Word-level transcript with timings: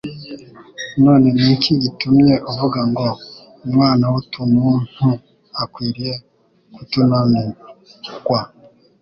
none 1.03 1.27
ni 1.39 1.47
iki 1.55 1.71
gitumye 1.83 2.33
uvuga 2.49 2.79
ngo: 2.91 3.07
Umwana 3.67 4.05
w'tununtu 4.13 5.07
akwiriye 5.63 6.13
ktunanikwa? 6.79 8.39